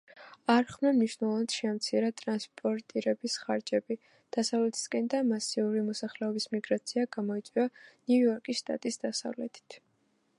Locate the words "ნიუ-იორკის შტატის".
7.75-8.99